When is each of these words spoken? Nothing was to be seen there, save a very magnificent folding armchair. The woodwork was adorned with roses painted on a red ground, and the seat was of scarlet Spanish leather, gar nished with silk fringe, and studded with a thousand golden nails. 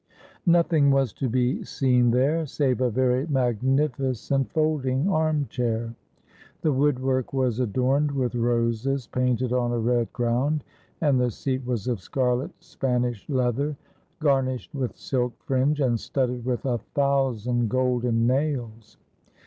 Nothing 0.47 0.89
was 0.89 1.13
to 1.13 1.29
be 1.29 1.63
seen 1.63 2.09
there, 2.09 2.47
save 2.47 2.81
a 2.81 2.89
very 2.89 3.27
magnificent 3.27 4.51
folding 4.51 5.07
armchair. 5.07 5.93
The 6.63 6.73
woodwork 6.73 7.33
was 7.33 7.59
adorned 7.59 8.09
with 8.11 8.33
roses 8.33 9.05
painted 9.05 9.53
on 9.53 9.71
a 9.71 9.77
red 9.77 10.11
ground, 10.11 10.63
and 11.01 11.21
the 11.21 11.29
seat 11.29 11.63
was 11.67 11.87
of 11.87 12.01
scarlet 12.01 12.49
Spanish 12.59 13.29
leather, 13.29 13.77
gar 14.19 14.41
nished 14.41 14.73
with 14.73 14.97
silk 14.97 15.33
fringe, 15.43 15.79
and 15.79 15.99
studded 15.99 16.45
with 16.45 16.65
a 16.65 16.79
thousand 16.79 17.69
golden 17.69 18.25
nails. 18.25 18.97